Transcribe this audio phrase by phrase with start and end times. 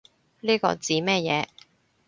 [0.39, 1.45] 呢個指乜嘢